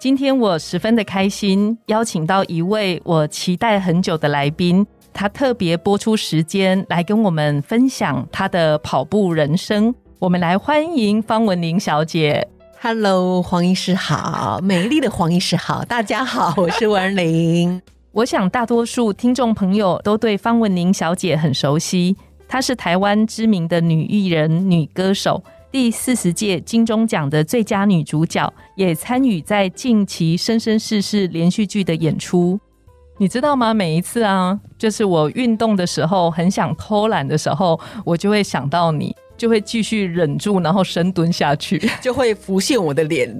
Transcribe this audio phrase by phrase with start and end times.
[0.00, 4.86] 今天我十分的开心，邀请到一位我期待很久的来宾。
[5.12, 9.94] 他特别播出时间来跟我们分享他的跑步人生。
[10.18, 12.48] 我们来欢迎方文玲小姐。
[12.80, 17.82] Hello，黄医师好，美丽的黄医师好，大家好，我是文玲。
[18.12, 22.16] 我想大多数听众朋友都对方文玲小姐很熟悉，
[22.48, 32.58] 她是台湾知名的女艺人、女歌手，第四十届金钟奖的最佳女主角，也参与在近期《生生世世》连续剧的演出。
[33.18, 33.72] 你知道吗？
[33.72, 43.38] 每一次啊，就是我运动的时候，很想偷懒的时候，我就会想到你，就会继续忍住，然后深蹲下去， 就会浮现我的脸。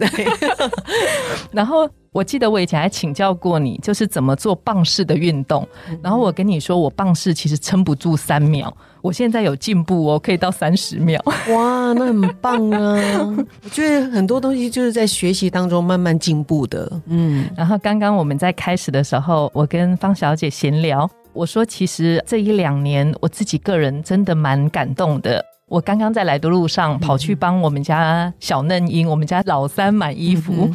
[1.50, 5.66] 然后我记得我以前还请教过你，就是怎么做棒式的运动。
[6.02, 8.74] 然后我跟你说，我棒式其实撑不住三秒。
[9.00, 11.22] 我现在有进步哦，可以到三十秒。
[11.24, 13.00] 哇，那很棒啊！
[13.62, 16.90] 我觉得很多东西就是在学习当中慢慢进步的。
[17.06, 25.42] 嗯，然后刚刚我们在开始的时候，我跟方小姐闲聊，我说其实这一两年我自己个人真的蛮感动的。
[25.66, 30.68] 我刚刚在来的路上跑去帮我们家小嫩婴、我们家老三买衣服，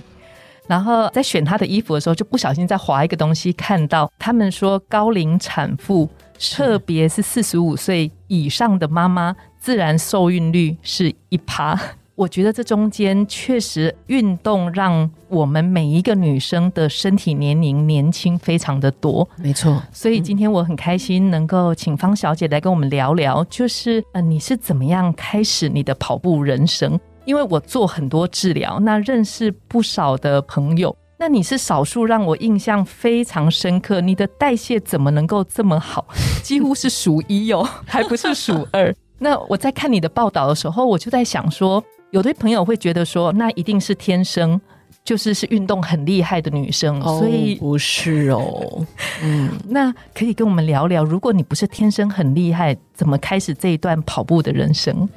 [0.68, 6.10] 然后在选她的衣服的时候，就不小心在划一个东西，看到他们说高龄产妇。
[6.38, 11.80] 特别是四十五岁以上的妈妈，自然受孕率是一趴。
[12.14, 19.26] 我觉得这中间确实运动让我们每一个女生的身体年龄年轻非常的多。
[19.38, 27.00] 没错，所以今天我很开心能够请方小姐来跟我们聊聊，就是呃你是怎么样开始你的跑步人生？
[27.26, 30.96] 因为我做很多治疗，那认识不少的朋友。
[31.18, 36.06] 那你是少数让我印象非常深刻，你的代谢怎么能够这么好？
[36.44, 38.94] 几乎是数一哦， 还不是数二。
[39.18, 41.82] 那我在看你的报道的时候，我就在想说，
[42.12, 44.60] 有的朋友会觉得说，那一定是天生
[45.06, 48.86] 就是是运动很厉害的女生，所以不是哦。
[49.24, 55.08] 嗯，那可以跟我们聊聊，如果你不是天生很厉害，怎么开始这一段跑步的人生？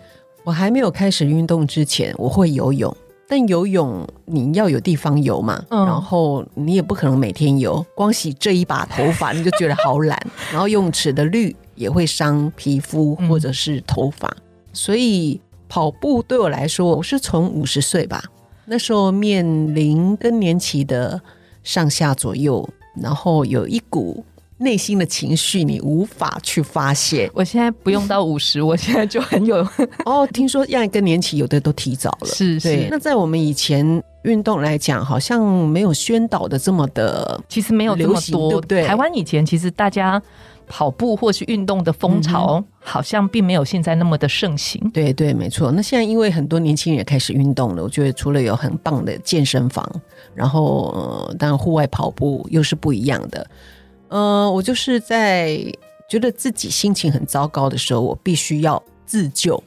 [0.48, 2.96] 我还没有开始运动之前，我会游泳。
[3.28, 10.18] 但游泳你要有地方游嘛，然后你也不可能每天游，光洗这一把头发你就觉得好懒，
[10.50, 14.34] 然后泳池的氯也会伤皮肤或者是头发，
[14.72, 15.38] 所以
[15.68, 18.24] 跑步对我来说，我是从五十岁吧，
[18.64, 19.44] 那时候面
[19.74, 21.20] 临更年期的
[21.62, 22.66] 上下左右，
[22.96, 24.24] 然后有一股。
[24.58, 27.30] 内心的情绪你无法去发泄。
[27.32, 29.56] 我现在不用到五十，我现在就很有
[30.04, 30.26] 哦。
[30.32, 32.88] 听说让更年期有的都提早了，是是。
[32.90, 38.60] 那在我们以前运动来讲，好像没有宣导的这么的，其实没有这么多。
[38.62, 40.20] 对，台湾以前其实大家
[40.66, 44.78] 跑步或是运动的风潮，好像并没有现在那么的盛行。
[44.92, 45.70] 对对，没错。
[45.70, 49.88] 那现在因为很多年轻人也开始运动了，我觉得除了有很棒的健身房，
[50.34, 53.48] 然后呃，当然户外跑步又是不一样的。
[54.08, 55.58] 嗯，我就是在
[56.08, 59.62] 觉得自己心情很糟糕的时候，我必须要自救。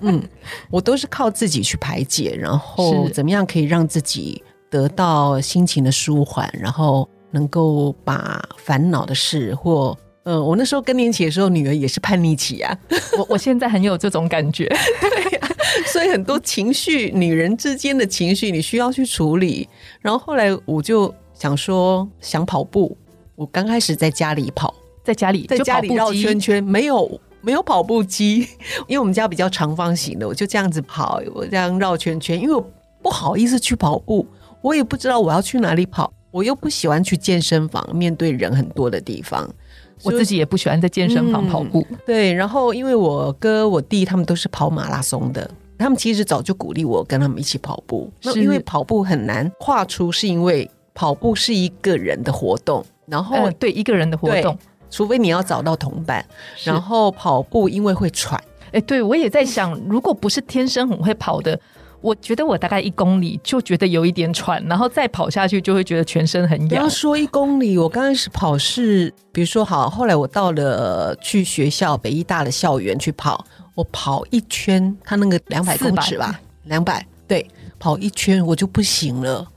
[0.00, 0.22] 嗯，
[0.70, 12.76] 我都是靠自己去排解，然后怎么样可以让自己得到心情的舒缓，然后能够把烦恼的事或嗯，我那时候更年期的时候，女儿也是叛逆期啊。
[13.18, 14.66] 我我现在很有这种感觉，
[15.00, 15.48] 对呀。
[15.86, 19.68] 所以很多情绪，女人之间的情绪，你需要去处理。
[20.00, 22.96] 然后后来我就想说，想跑步。
[23.42, 24.72] 我刚开始在家里跑，
[25.02, 28.46] 在家里在家里绕圈圈，没有没有跑步机，
[28.86, 32.64] 因为我们家比较长方形的，我就这样子跑，我这样绕圈圈，因为我
[33.02, 34.24] 不好意思去跑步，
[34.60, 39.52] 我也不知道我要去哪里跑，我又不喜欢去健身房，面对人很多的地方，
[40.04, 41.84] 我自己也不喜欢在健身房跑步。
[42.06, 52.84] 对，然后因为我哥我弟他们都是跑马拉松的，他们其实早就鼓励我跟他们一起跑步，那因为跑步很难跨出，是因为跑步是一个人的活动。
[53.06, 54.56] 然后对一个人的活动，
[54.90, 56.24] 除非你要找到同伴。
[56.64, 61.58] 然后跑步因为会喘，哎，对我也在想，如果不是天生很会跑的，
[62.00, 66.68] 我觉得我大概一公里就觉得有一点喘，然后再跑下去就会觉得全身很痒。
[66.68, 73.44] 不要说一公里，我刚开始跑是，比如说好，后来我到了去学校北医大的校园去跑，
[73.74, 77.46] 我跑一圈，他那个两百公尺吧，两百对，
[77.78, 79.48] 跑一圈我就不行了。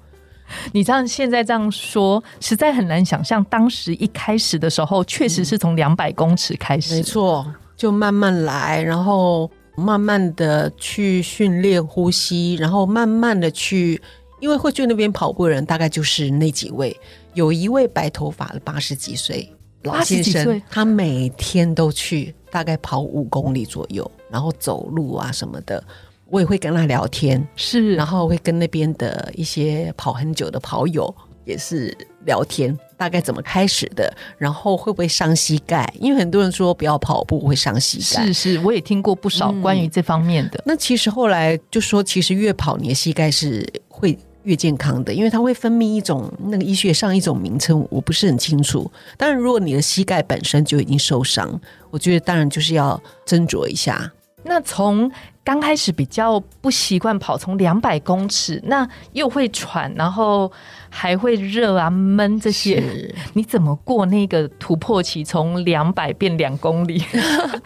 [0.72, 6.96] 你这样现在这样说，实在很难想象当时一开始的时候，确实是从两百公尺开始。
[6.96, 14.02] 没错，就慢慢来，然后慢慢的去训练呼吸，然后慢慢的去，
[14.40, 16.96] 因为会去那边跑步的人大概就是那几位，
[17.34, 19.50] 有一位白头发的八十几岁
[19.84, 25.84] 老先生，他每天都去，大概跑五公里左右，然后走路啊什么的。
[26.30, 31.14] 我也会跟他聊天，是，然后会跟那边的一些跑很久的跑友
[31.46, 31.96] 也是
[32.26, 35.88] 聊天，大概怎么开始的，然后会不会伤膝盖？
[36.00, 40.62] 因为很多人说不要跑步会伤膝盖，是是，我也听过不少关于这方面的。
[40.66, 48.92] 那其实后来就说，其实越跑你的膝盖是会越健康的，因为它会分泌一种那个医学上一种名称，我不是很清楚。
[49.16, 51.60] 当然，如果你的膝盖本身就已经受伤，
[51.92, 54.12] 我觉得当然就是要斟酌一下。
[54.44, 55.12] 那从
[55.46, 60.52] 刚开始比较不习惯跑，从两百公尺，那又会喘，然后
[60.90, 62.84] 还会热啊、闷这些，
[63.34, 65.24] 你怎么过那个突破期？
[65.24, 67.04] 从两百变两公里，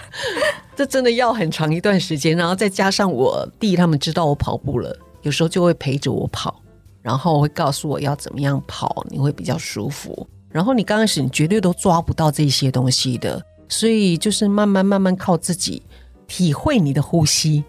[0.76, 2.36] 这真的要很长一段时间。
[2.36, 6.62] 然后再加上我弟他们知道我跑步了，有时候就会陪着我跑，
[7.02, 10.28] 然后会告诉我要怎么样跑，你会比较舒服。
[10.50, 15.82] 然后你刚开始你绝对都抓不到这些东西的，所以就是慢慢慢慢靠自己。
[16.28, 17.64] 体会你的呼吸，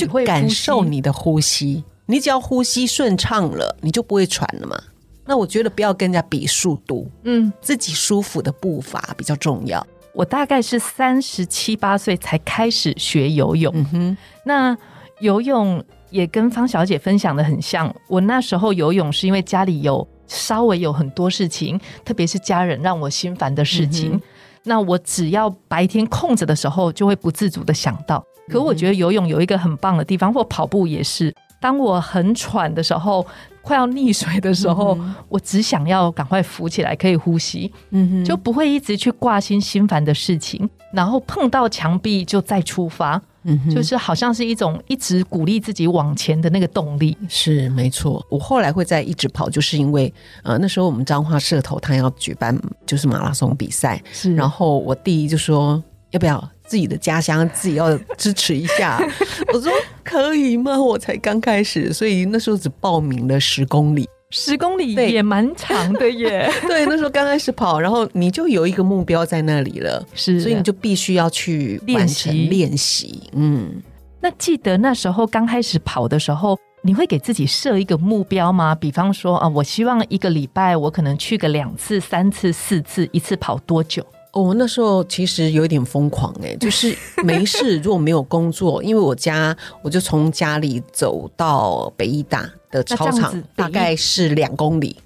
[0.00, 1.84] 体会感受你的呼吸。
[2.06, 4.80] 你只要呼吸顺畅了，你就不会喘了嘛。
[5.24, 9.86] 那我觉得不要跟人家比速度，嗯，自己舒服的步伐比较重要。
[10.12, 14.16] 我大概是三十七八岁才开始学游泳，嗯哼。
[14.44, 14.76] 那
[15.20, 17.94] 游泳也跟方小姐分享的很像。
[18.08, 24.20] 我那时候游泳是因为家里有稍微有很多事情，特别是家人让我心烦的事情。
[24.64, 28.22] 那我只要白天空着的时候，就会不自主的想到。
[28.48, 31.34] 可我觉得游泳有一个很棒的地方，或跑步也是。
[31.60, 33.24] 当我很喘的时候，
[33.60, 34.98] 快要溺水的时候，
[35.28, 43.22] 我只想要赶快浮起来，可以呼吸，嗯就不会一直去挂心心烦的事情，然后碰到墙壁就再出发。
[43.44, 48.24] 嗯，就是好像是一种一直鼓励自己往前的那个动力，是没错。
[48.28, 50.12] 我后来会在一直跑，就是因为
[50.44, 52.56] 呃那时候我们彰化社头他要举办
[52.86, 54.32] 就是马拉松比赛，是。
[54.36, 58.98] 然后我弟就说要不要自己的家乡自己要支持一下，
[59.52, 59.70] 我说
[60.02, 60.80] 可以吗？
[60.80, 64.08] 我才刚开始，所以那时候只报名了十公里。
[64.30, 73.24] 十公里也蛮长的耶， 对，那时候刚开始跑，然后你就有一个目标在那里了，是，所以你就必须要去练习练习。
[73.34, 73.82] 嗯，
[74.18, 78.74] 那记得那时候刚开始跑的时候，你会给自己设一个目标吗？
[78.74, 84.02] 比方说啊，我希望一个礼拜我可能去个两次、三次、四次，一次跑多久？
[84.32, 94.96] 哦，那时候其实有点疯狂哎，就是没事，如果没有工作，因为我家我就从家里走到北医大的操场，大概是两公里，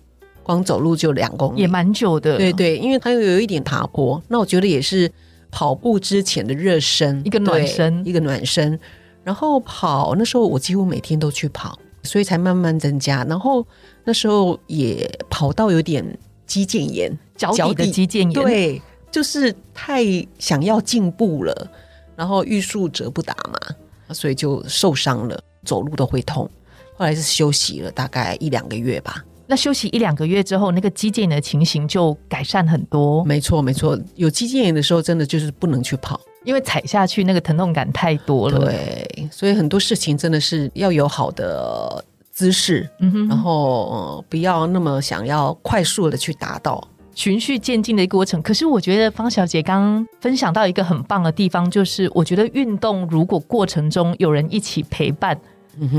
[0.44, 2.36] 光走路就两公里，也蛮久的。
[2.36, 5.10] 对对，因为它又有一点爬坡，那我觉得也是
[5.50, 8.78] 跑步之前的热身，一个暖身，一个暖身。
[9.24, 13.24] 然后跑那时候我几乎每天都去跑，所以才慢慢增加。
[13.24, 13.66] 然后
[14.04, 18.80] 那时候也跑到有点肌腱炎，脚底的肌腱炎，对。
[19.10, 20.04] 就是太
[20.38, 21.70] 想要进步了，
[22.14, 26.48] 然后欲速则不达嘛，所以就受伤了，走路都会痛。
[26.96, 29.24] 后来是休息了大概一两个月吧。
[29.48, 33.24] 那休息一两个月之后，那个肌腱炎的情形就改善很多。
[33.24, 38.58] 没错，没错，有肌腱炎的时候，真的就是不能去跑，因为踩下去那个疼痛感太多了。
[38.58, 46.82] 对，所以很多事情真的是要有好的姿势，嗯哼，然后不要那么想要快速的去达到。
[47.16, 55.36] 循序渐进的一个过程，可是我觉得方小姐刚刚分享到一个很棒的地方，就是我觉得运动如果过程中有人一起陪伴，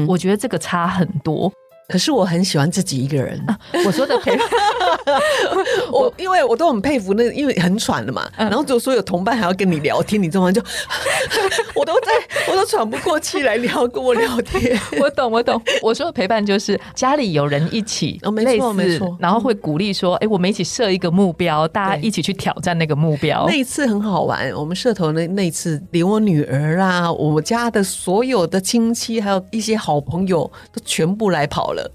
[0.07, 1.51] 我觉得这个差很多。
[1.89, 3.43] 可是我很喜欢自己一个人。
[3.86, 4.38] 我说的陪，
[5.91, 8.29] 我因为我都很佩服那，因为很喘了嘛。
[8.37, 10.51] 然后就说有同伴还要跟你聊天，你知道吗？
[10.51, 10.61] 就
[11.75, 12.11] 我都在，
[12.51, 14.79] 我都喘不过气来聊跟我聊天。
[14.99, 15.61] 我懂，我懂。
[15.81, 19.15] 我说的陪伴就是家里有人一起，没错没错。
[19.19, 24.51] 然后会鼓励说：“哎，我们一起设一个目标，大家一起去挑战那个目标。”那一次很好玩。
[24.53, 31.91] 我们社头那那一次，连我女儿啊，我家的所有的亲戚，还有一些好朋友，都全部来跑了。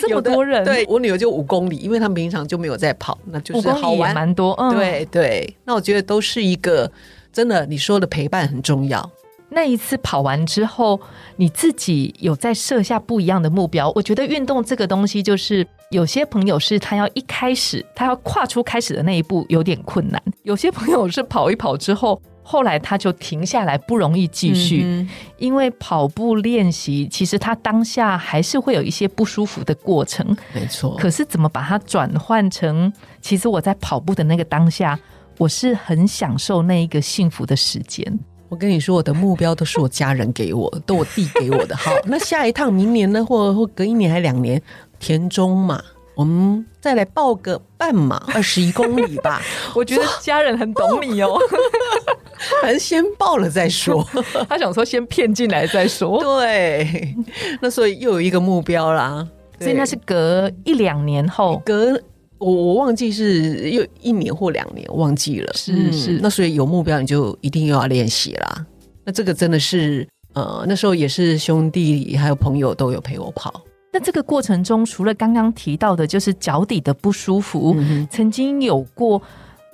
[0.00, 4.54] 这么多人，对我女儿就五公里，因为他们平常就没有在跑，那就是好玩蛮多。
[4.54, 6.90] 嗯，对对，那我觉得都是一个
[7.32, 9.08] 真的，你说的陪伴很重要。
[9.48, 11.00] 那一次跑完之后，
[11.36, 13.92] 你自己有在设下不一样的目标。
[13.94, 22.20] 我觉得运动这个东西，就是有些朋友是他要一开始，他要跨出开始的那一步有点困难；有些朋友是跑一跑之后。
[22.48, 30.24] 后来他就停下来，不容易继续，嗯因为跑步练习其实他当下还是会有一些不舒服的过程。
[30.54, 30.96] 没错。
[30.96, 34.96] 可是怎么把它转换成，其实我在跑步的那个当下，
[35.38, 38.18] 我是很享受那一个幸福的时间。
[38.48, 41.76] 我跟你说，我的目标都是我家人给我，都我弟给我的。
[41.76, 44.62] 好，那下一趟明年呢，或或隔一年还两年，
[45.00, 45.82] 田中嘛，
[46.14, 49.42] 我们再来报个半马，二十一公里吧。
[49.74, 51.36] 我觉得家人很懂你哦，
[52.62, 54.06] 反正先报了再说。
[54.48, 57.14] 他想说先骗进来再说，对，
[57.60, 59.26] 那所以又有一个目标啦。
[59.58, 61.60] 所以那是隔一两年后。
[61.64, 62.00] 隔
[62.38, 65.52] 我我忘记是又一年或两年，忘记了。
[65.54, 68.66] 是是那所以有目标你就一定又要练习啦。
[69.04, 73.62] 那这个真的是呃，那时候也是兄弟还有朋友都有陪我跑。
[73.90, 79.22] 那这个过程中，除了刚刚提到的，就是脚底的不舒服，嗯曾经有过，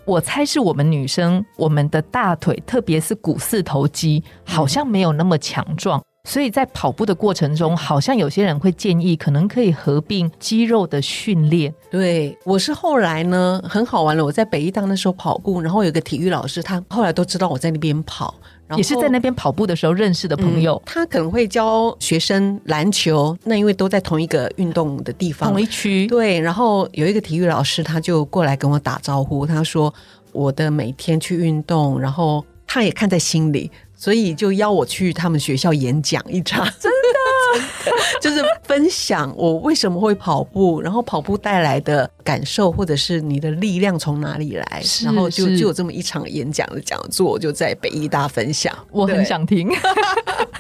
[0.05, 6.03] 我猜是我们女生，我们的大腿，特别是股四头肌，好像没有那么强壮。
[6.29, 11.73] 所以在跑步的过程中，好像有些人会建议，可能可以合并肌肉的训练。
[11.91, 14.25] 对，我是后来呢，很好玩了。
[14.25, 18.35] 我在北医大那时候跑步，然后有个体育老师，他后来都知道我在那边跑，
[18.77, 26.07] 也是在那边跑步的时候认识的朋友嗯，他可能会教学生篮球，那因为都在同一个运动的地方同，一区。
[26.07, 26.39] 对。
[26.41, 29.93] 然后有一个体育老师，他就过来跟我打招呼，他说
[30.33, 37.19] 我的每天去运动，然后他也看在心里，所以就邀我去他们学校演讲一场， 真的，
[38.21, 49.69] 就是分享我为什么会跑步，然后跑步带来的感受，或者是你的力量从哪里来，然后就就有这么一场演讲的讲座，就在北医大分享，我很想听，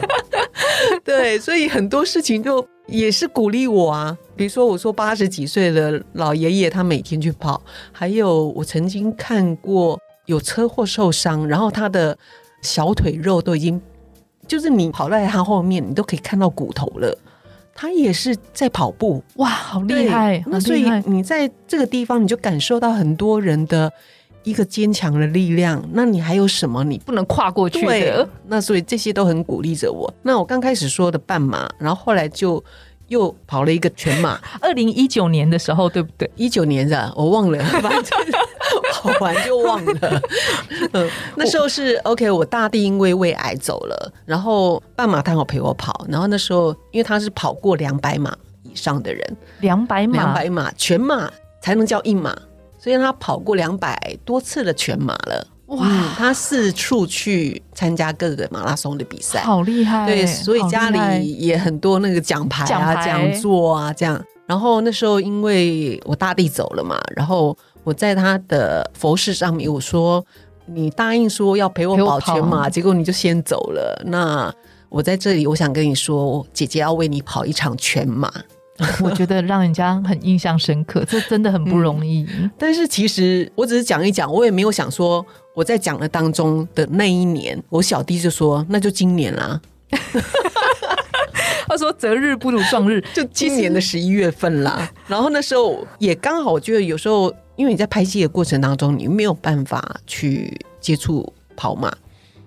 [1.04, 4.16] 对，所以很多事情就也是鼓励我啊。
[4.34, 7.60] 比如说，我说八十几岁的老爷爷，他每天去跑；
[7.92, 12.16] 还有我曾经看过有车祸受伤，然后他的
[12.62, 13.80] 小腿肉都已经，
[14.52, 17.16] 就是你跑在他后面，你都可以看到骨头了。
[17.74, 20.44] 他也是在跑步，哇，好厉害！
[20.46, 23.90] 那所以你在这个地方，你就感受到很多人的
[24.42, 25.82] 一个坚强的力量。
[25.94, 30.12] 那你还有什么你不能跨过去对的，，那所以这些都很鼓励着我。
[30.20, 32.62] 那我刚开始说的半马，然后后来就
[33.12, 36.28] 又跑了一个全马， 二零一九年的时候，对不对？
[36.34, 38.18] 一九年的我忘了，反正
[38.94, 40.22] 跑完就忘了。
[40.92, 52.34] 嗯，那时候是 OK，我大弟因为胃癌走了，然后半马他有陪我跑，然后那时候因为他是跑过两百码以上的人，两百码，两百码全马才能叫一马，
[52.78, 55.46] 所以他跑过两百多次的全马了。
[55.72, 60.06] 哇嗯他四处去参加各个马拉松的比赛，好厉害！
[60.06, 64.22] 对，所以家里也很多那个奖牌啊、讲座啊这样。
[64.46, 70.24] 然后那时候因为我大弟走了嘛，然后我在他的佛事上面我说
[70.66, 74.02] ：“你答应说要陪我跑跑全马，结果你就先走了。
[74.06, 74.52] 那
[74.90, 78.30] 我在这里，我想跟你说，姐姐要为你跑一场全马。
[79.02, 82.26] 我觉得让人家很印象深刻，这真的很不容易。
[82.58, 85.24] 但是其实我只是讲一讲，我也没有想说
[85.54, 89.60] 我在讲的当中的那一年，我小弟就说那就今年啦，
[91.68, 94.90] 他说：“择日不如撞日， 就今年的十一月份啦。
[95.06, 101.90] 然后那时候也刚好，我觉得有时候因为你在拍戏的过程当中，你没有办法去接触跑马，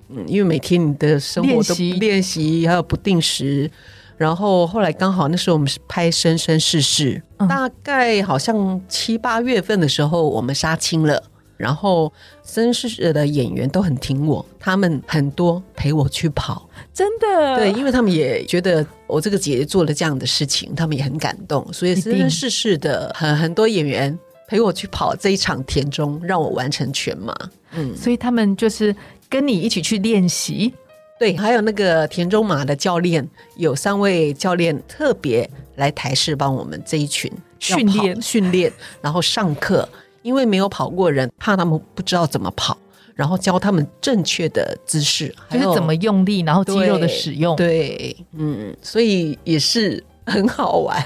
[0.09, 3.71] 嗯，因为每天你的生活都练习练习还有不定时。
[4.17, 11.21] 然后后来刚好那时候我们是拍《生生世世》嗯大概好像七八月份的时候我们杀青了。
[11.57, 12.07] 然后
[12.43, 24.19] 《生生世世》的演员都很挺我，他们很多陪我去跑，真的对，因为他们也觉得我这个姐姐做了这样的事情，他们也很感动，所以生生世世的很很多演员
[24.49, 27.33] 陪我去跑这一场田中，让我完成全马。
[27.71, 28.93] 嗯，所以他们就是
[29.29, 30.73] 跟你一起去练习。
[31.17, 39.87] 对，还有那个田中马的教练，有三位教练特别来台视帮我们这一群训练训练，然后上课，
[40.23, 42.77] 因为没有跑过人，怕他们不知道怎么跑，
[43.13, 47.55] 然后教他们正确的姿势，就是怎么用力，然后肌肉的使用。
[47.55, 51.01] 对，嗯，所以也是很好玩。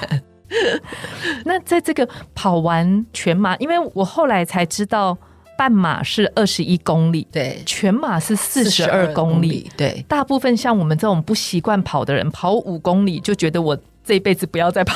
[1.45, 5.15] 那在这个跑完全马，因为我后来才知道，
[5.59, 14.95] 半马是二十一公里，对，全马是四十二公里。，对，大部分像我们这种不习惯跑的人，跑五公里就觉得我这一辈子不要再跑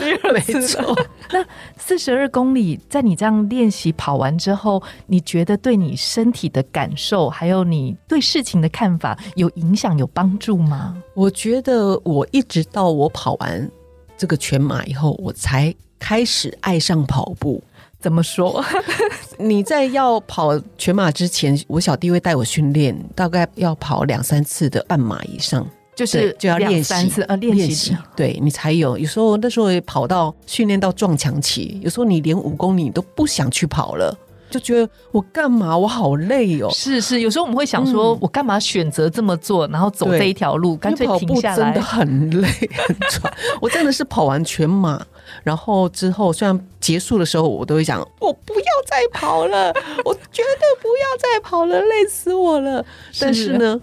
[0.00, 0.66] 第二 没次了。
[0.66, 0.98] 错。
[1.30, 1.44] 那
[1.76, 10.96] 四十二公里，在你这样练习跑完之后，你觉得对你身体的感受，还有你对事情的看法，有影响、有帮助吗？
[11.12, 13.70] 我觉得我一直到我跑完
[14.16, 17.62] 这个全马以后，我才开始爱上跑步。
[18.00, 18.64] 怎么说？
[19.38, 28.96] 你在要跑全马之前，我小弟会带我训练，大概要跑两三次的半马以上，就是就要两练习三次呃练习习，对你才有。
[28.96, 34.16] 有时候那时候也跑到训练到撞墙期，有时候你连五公里你都不想去跑了，
[34.50, 35.76] 就觉得我干嘛？
[35.76, 36.70] 我好累哦。
[36.72, 41.82] 是是，有时候我们会想说，嗯我干嘛选择这么做，然后走这一条路，干脆停下来真的。
[41.82, 42.48] 很累
[42.86, 43.32] 很喘。
[43.60, 45.04] 我真的是跑完全马，
[45.42, 49.68] 然后之后虽然结束的时候，我都会想，我不要再跑了，
[50.04, 52.84] 我绝对不要再跑了，累死我了。
[53.20, 53.80] 但是呢，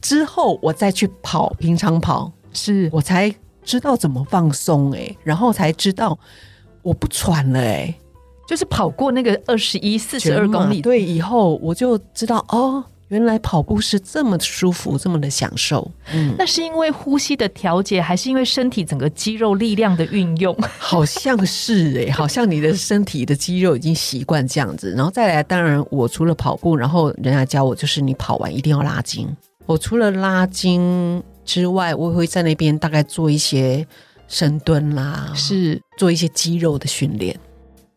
[0.00, 3.34] 之后我再去跑平常跑，是我才
[3.64, 6.16] 知道怎么放松哎、然后才知道
[6.82, 7.92] 我不喘了哎、
[8.46, 15.90] 就是跑过那个二十一、四十二公里，对，以后我就知道哦，原来跑步是这么舒服，这么的享受。
[16.12, 20.56] 嗯，那是因为呼吸的调节，还是因为身体整个肌肉力量的运用？
[20.78, 29.28] 好像是哎、好像你的身体的肌肉已经习惯这样子，然后再来，当然我除了跑步，然后人家教我就是你跑完一定要拉筋。
[29.66, 33.84] 我除了拉筋之外，我也会在那边大概做一些
[34.28, 37.36] 深蹲啦，是做一些肌肉的训练。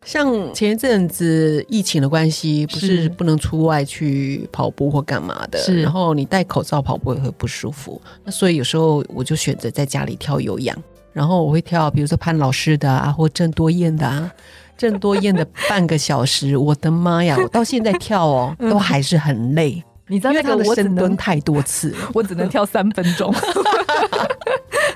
[0.06, 8.00] 像前一阵子疫情的关系，不是是不能出外去跑步或干嘛的，是然后你戴口罩跑步也会不舒服。
[8.24, 10.76] 那所以有时候我就选择在家里跳有氧，
[11.12, 14.30] 然后我会跳，比如说潘老师的啊，或郑多燕的啊。
[14.80, 17.36] 郑多燕的半个小时，我的妈呀！
[17.44, 21.98] 我到现在跳哦，都还是很累，你知道那个深蹲太多次了。
[22.14, 23.30] 我只能跳三分钟。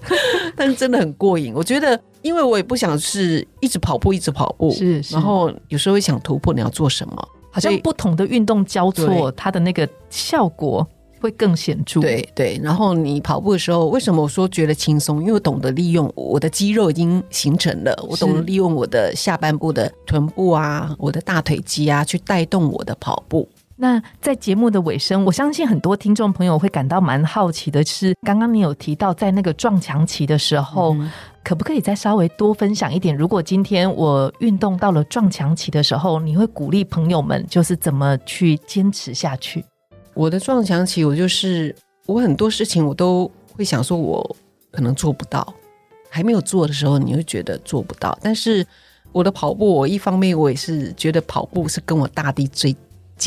[0.57, 1.53] 但是真的很过瘾。
[1.55, 7.29] 我觉得，因为我也不想是一直跑步，一直跑步，是是然后有时候会想突破，你要做什么？
[7.51, 10.85] 好像不同的运动交错，它的那个效果
[11.21, 15.21] 会更显著。，对对，然后你跑步的时候，为什么我说觉得轻松？
[15.21, 23.49] 因为我懂得利用我的肌肉已经形成了，我懂得利用我的下半部的臀部啊，我的大腿肌啊，去带动我的跑步。
[23.77, 31.11] 那在节目的尾声，我相信很多听众朋友会感到蛮好奇的是，刚刚你有提到在那个撞墙期的时候，嗯
[31.43, 33.15] 可不可以再稍微多分享一点？
[33.15, 39.63] 如果今天我运动到了撞墙期的时候，你会鼓励朋友们就是怎么去坚持下去？
[40.15, 41.75] 我的撞墙期，我就是
[42.07, 44.37] 我很多事情我都会想说，我
[44.71, 45.53] 可能做不到，
[46.09, 48.17] 还没有做的时候，你会觉得做不到。
[48.23, 48.65] 但是
[49.13, 52.75] 我的跑步，我一方面我也是觉得跑步是跟我大地最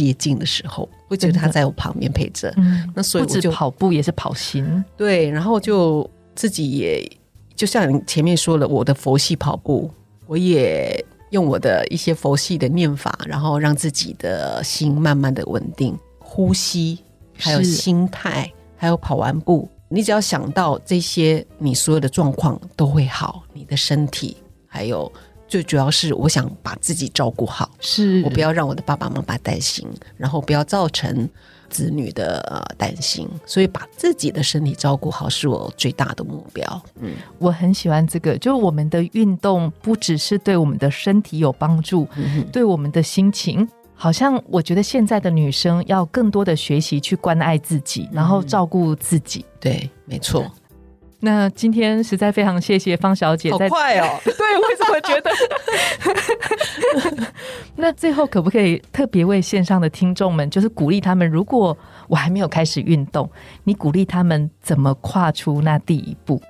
[0.05, 2.53] 接近的时候，会觉得他在我旁边陪着。
[2.57, 7.09] 嗯，那所以我就跑步也是跑心，对，然后就自己也
[7.55, 9.89] 就像你前面说了，我的佛系跑步，
[10.25, 16.99] 我也用我的一些佛系的念法，然后让自己的心慢慢的稳定，呼吸，
[17.35, 25.11] 还有心态，还有跑完步，你只要想到这些，你所有的状况都会好，你的身体，还有
[25.47, 27.69] 最主要是我想把自己照顾好。
[27.79, 31.29] 是我不要让我的爸爸妈妈担心，然后不要造成
[31.69, 36.81] 子女的呃担心，所以把自己的身体照顾好是我最大的目标。
[36.99, 43.67] 嗯，我很喜欢这个，就是我们的运动不只是对我们的身体有帮助，嗯对我们的心情。
[43.99, 49.43] 好像我觉得现在的女生要更多的学习去关爱自己，然后照顾自己。
[49.59, 50.45] 对，没错，
[51.19, 54.07] 那今天实在非常谢谢方小姐好在快哦！
[54.23, 55.31] 对，我怎么觉得？
[57.75, 61.75] 那最后可不可以特别为线上的听众们，就是鼓励他们，如果
[62.07, 63.29] 我还没有开始运动，
[63.63, 66.41] 你鼓励他们怎么跨出那第一步？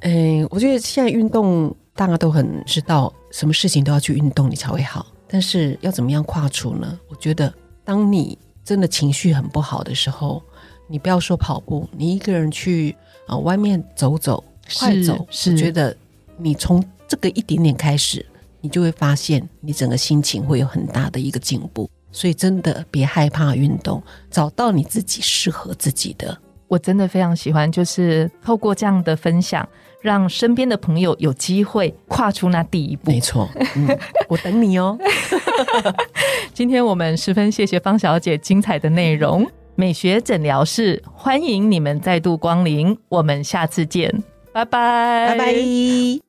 [0.00, 6.98] 哎，我觉得现在运动大家都很知道，什么事情都要去运动你才会好，但是要怎么样跨出呢？
[7.08, 7.52] 我觉得，
[7.84, 10.42] 当你真的情绪很不好的时候，
[10.88, 12.96] 你不要说跑步，你一个人去
[13.28, 14.42] 啊、呃外面走走，
[14.78, 15.96] 快走，是我觉得
[16.36, 18.26] 你从这个一点点开始，
[18.60, 21.88] 你就会发现你整个心情会有很大的一个进步。
[22.10, 26.36] 所以真的别害怕运动，找到你自己适合自己的。
[26.66, 29.66] 我真的非常喜欢，就是透过这样的分享，
[30.00, 33.20] 让身边的朋友有机会跨出那第一步没。
[33.20, 33.86] 错，嗯，
[34.28, 34.98] 我等你哦。
[36.54, 39.46] 今天我们十分谢谢方小姐精彩的内容，
[39.80, 46.27] 美学诊疗室欢迎你们再度光临，我们下次见，拜拜，拜拜。